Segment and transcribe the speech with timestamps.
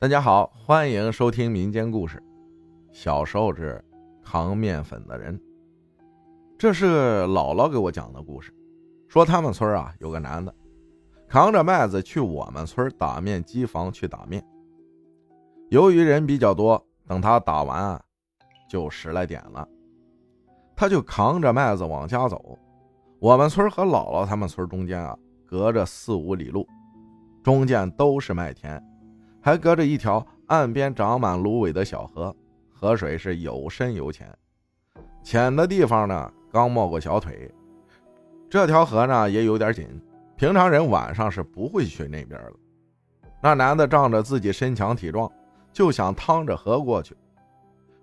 [0.00, 2.22] 大家好，欢迎收听民间故事。
[2.92, 3.84] 小时候是
[4.22, 5.36] 扛面粉的人，
[6.56, 8.54] 这是姥姥给我讲的故事。
[9.08, 10.54] 说他们村啊有个男的，
[11.26, 14.40] 扛着麦子去我们村打面机房去打面。
[15.68, 18.00] 由于人比较多，等他打完啊，
[18.70, 19.68] 就十来点了，
[20.76, 22.56] 他就扛着麦子往家走。
[23.18, 26.64] 我们村和姥姥他们村中间啊，隔着四五里路，
[27.42, 28.80] 中间都是麦田。
[29.40, 32.34] 还隔着一条岸边长满芦苇的小河，
[32.70, 34.26] 河水是有深有浅，
[35.22, 37.50] 浅的地方呢刚没过小腿。
[38.50, 39.86] 这条河呢也有点紧，
[40.36, 42.52] 平常人晚上是不会去那边的。
[43.40, 45.30] 那男的仗着自己身强体壮，
[45.72, 47.16] 就想趟着河过去。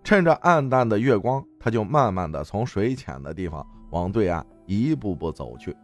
[0.04, 5.76] 趁着暗淡的月光，他就慢慢的从水浅的地方往对岸一步步走去。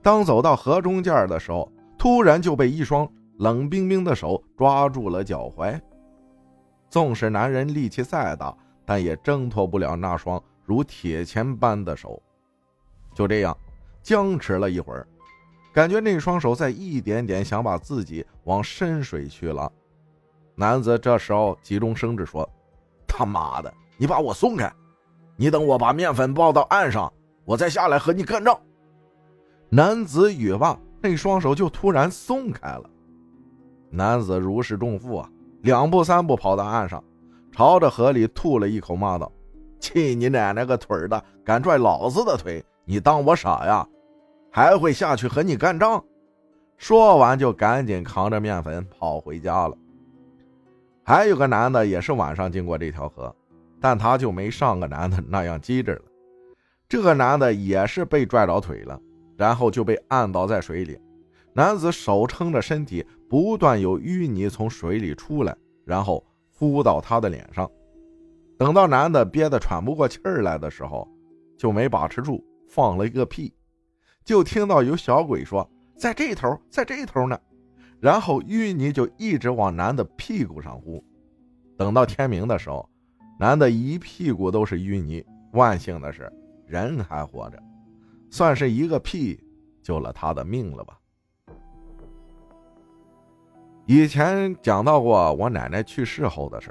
[0.00, 3.10] 当走到河中间的时候，突然就被一双。
[3.38, 5.80] 冷冰冰的手抓住了脚踝，
[6.90, 8.52] 纵使男人力气再大，
[8.84, 12.20] 但也挣脱不了那双如铁钳般的手。
[13.14, 13.56] 就这样
[14.02, 15.06] 僵持了一会儿，
[15.72, 19.70] 感觉那双手在一点点想把自己往深水去了。
[20.56, 22.48] 男子这时候急中生智说
[23.06, 24.72] ：“他妈的，你把我松开！
[25.36, 27.12] 你等我把面粉抱到岸上，
[27.44, 28.60] 我再下来和你干仗。”
[29.70, 32.90] 男子语罢，那双手就突然松开了。
[33.90, 35.30] 男子如释重负啊，
[35.62, 37.02] 两步三步跑到岸上，
[37.52, 39.30] 朝着河里吐了一口，骂道
[39.80, 41.24] ：“去你奶奶个腿的！
[41.44, 43.86] 敢拽老子的腿，你当我傻呀？
[44.50, 46.02] 还会下去和你干仗？”
[46.76, 49.76] 说完就赶紧扛着面粉跑回家了。
[51.02, 53.34] 还有个男的也是晚上经过这条河，
[53.80, 56.02] 但他就没上个男的那样机智了。
[56.88, 59.00] 这个男的也是被拽着腿了，
[59.36, 60.98] 然后就被按倒在水里。
[61.52, 67.68] 男子手撑着身体，不断有淤泥从水里出来，然后呼到他的脸上。
[68.56, 71.08] 等到男的憋得喘不过气儿来的时候，
[71.56, 73.54] 就没把持住，放了一个屁。
[74.24, 77.38] 就听到有小鬼说：“在这头，在这头呢。”
[78.00, 81.02] 然后淤泥就一直往男的屁股上呼。
[81.76, 82.88] 等到天明的时候，
[83.38, 85.24] 男的一屁股都是淤泥。
[85.52, 86.30] 万幸的是，
[86.66, 87.58] 人还活着，
[88.30, 89.42] 算是一个屁
[89.82, 90.97] 救了他的命了吧。
[93.90, 96.70] 以前讲到过我奶奶去世后的事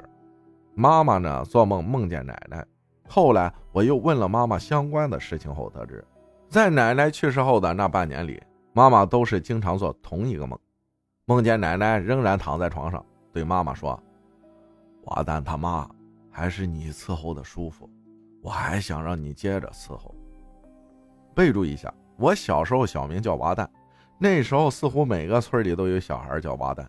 [0.76, 2.64] 妈妈呢做梦梦见奶奶，
[3.08, 6.04] 后来我又问了妈妈相关的事情后得知，
[6.48, 8.40] 在奶奶去世后的那半年里，
[8.72, 10.56] 妈妈都是经常做同一个梦，
[11.24, 14.00] 梦见奶奶仍然躺在床上，对妈妈说
[15.06, 15.90] ：“瓦蛋他妈，
[16.30, 17.90] 还是你伺候的舒服，
[18.40, 20.14] 我还想让你接着伺候。”
[21.34, 23.68] 备注一下，我小时候小名叫娃蛋，
[24.18, 26.88] 那时候似乎每个村里都有小孩叫娃蛋。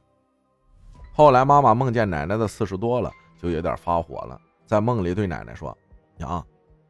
[1.11, 5.77] 后来妈妈梦见奶奶的次数多了，就有点发火了，在梦里对奶奶说
[6.15, 6.45] ：“娘，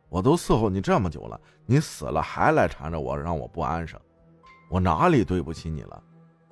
[0.08, 4.00] 我都伺候你这么久了，你死了还来缠着我，让我不安生，
[4.70, 6.04] 我哪里对不起你了？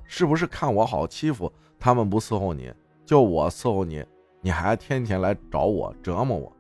[0.06, 2.74] 是不是看我好欺负，他们不伺候你，
[3.06, 4.04] 就我伺候你，
[4.42, 6.52] 你还天天来找我折磨我？”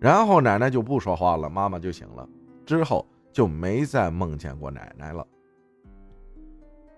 [0.00, 2.28] 然后奶奶就不说话了，妈妈就醒了，
[2.66, 5.24] 之后就没再梦见过奶奶了。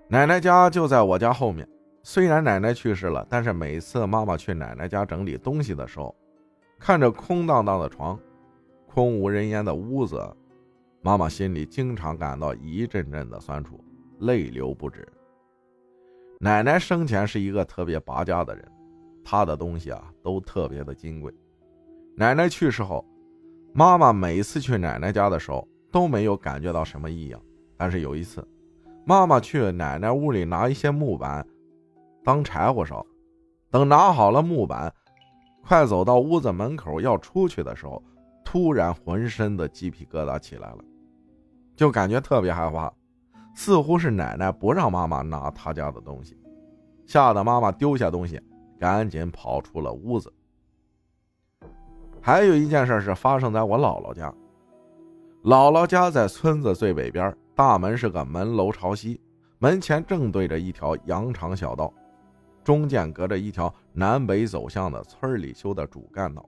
[0.09, 1.69] 奶奶家就在我家后面。
[2.03, 6.15] 虽然奶奶去世了，但是每次妈妈去奶奶家整理东西的时候，
[6.79, 8.19] 看着空荡荡的床，
[8.87, 10.19] 空无人烟的屋子，
[11.03, 13.79] 妈妈心里经常感到一阵阵的酸楚，
[14.21, 15.07] 泪流不止。
[16.39, 18.67] 奶奶生前是一个特别拔家的人，
[19.23, 21.31] 她的东西啊都特别的金贵。
[22.17, 23.05] 奶奶去世后，
[23.75, 27.39] 妈妈每次去奶奶家的时候都没有感觉到什么异样，
[27.77, 28.43] 但是有一次，
[29.05, 31.47] 妈妈去奶奶屋里拿一些木板。
[32.23, 33.05] 当柴火烧，
[33.71, 34.93] 等拿好了木板，
[35.63, 38.03] 快走到屋子门口要出去的时候，
[38.45, 40.79] 突然浑身的鸡皮疙瘩起来了，
[41.77, 42.93] 就感觉特别害怕，
[43.55, 46.37] 似乎是奶奶不让妈妈拿她家的东西，
[47.07, 48.41] 吓得妈妈丢下东西，
[48.79, 50.33] 赶紧跑出了屋子。
[52.21, 54.33] 还有一件事是发生在我姥姥家，
[55.43, 59.19] 姥姥家在村子最北边，大门是个门楼朝西，
[59.59, 61.91] 门前正对着一条羊肠小道。
[62.63, 66.45] 中间隔着一条南北走向的村里修的主干道。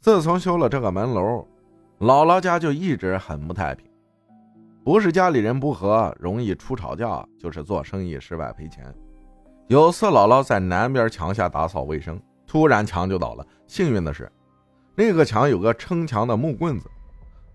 [0.00, 1.46] 自从修了这个门楼，
[2.00, 3.84] 姥姥家就一直很不太平，
[4.84, 8.94] 不是家里人不和，容易出吵架，就是做生意失败赔钱。
[9.66, 13.46] 有次姥姥在南边墙下打扫卫生，突然墙就倒了。
[13.66, 14.30] 幸运的是，
[14.94, 16.88] 那个墙有个撑墙的木棍子，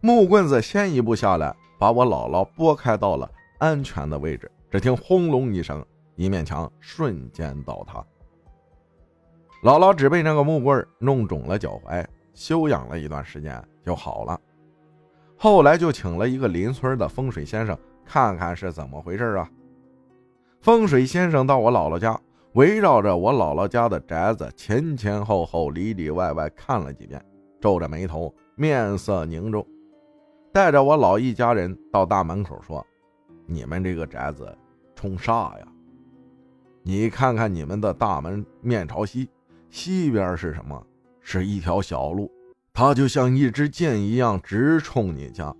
[0.01, 3.29] 木棍子先一步下来，把我姥姥拨开到了
[3.59, 4.51] 安全的位置。
[4.69, 5.83] 只听轰隆一声。
[6.15, 8.03] 一面墙瞬间倒塌。
[9.63, 14.39] 姥姥只被那个木棍弄肿了脚踝，休养了一段时间就好了。
[15.37, 19.49] 后来就请了一个邻村的风水先生看看是怎么回事啊。
[20.61, 22.19] 风水先生到我姥姥家，
[22.53, 27.21] 围绕着我姥姥家的宅子前前后后、里里外外看了几遍，
[27.59, 29.65] 皱着眉头，面色凝重，
[30.53, 32.85] 带着我老一家人到大门口说
[33.47, 34.57] ：“你们这个宅子
[34.95, 35.67] 冲煞呀！
[36.83, 39.29] 你看看你们的大门面朝西。”
[39.71, 40.85] 西边是什么？
[41.19, 42.29] 是一条小路，
[42.73, 45.51] 它就像一支箭一样直冲你家。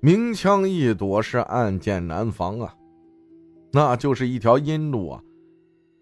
[0.00, 2.74] 明枪易躲，是暗箭难防啊！
[3.72, 5.22] 那就是一条阴路啊！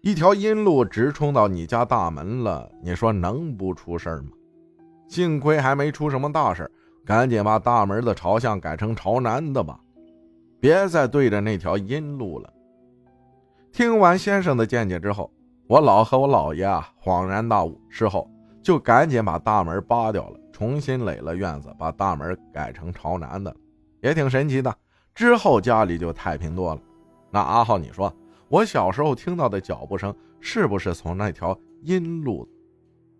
[0.01, 4.31] 一条阴路直冲到你家大门了，你说能不出事吗？
[5.07, 6.71] 幸亏还没出什么大事，
[7.05, 9.79] 赶紧把大门的朝向改成朝南的吧，
[10.59, 12.51] 别再对着那条阴路了。
[13.71, 15.31] 听完先生的见解之后。
[15.67, 18.27] 我姥和我姥爷啊，恍然大悟，事后
[18.59, 23.55] 就赶紧把大门扒掉了，重新垒了院子，把大门改成朝南的，
[24.01, 24.75] 也挺神奇的。
[25.13, 26.81] 之后家里就太平多了。
[27.29, 28.11] 那阿浩，你说
[28.47, 32.49] 我小时候听到的脚步声，是不是从那条阴路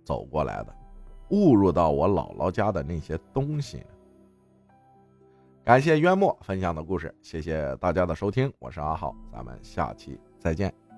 [0.03, 0.73] 走过来的，
[1.29, 3.85] 误入到我姥姥家的那些东西？
[5.63, 10.88] 感谢渊墨分享的故事，谢谢大家的收听，我是阿浩，咱们下期再见。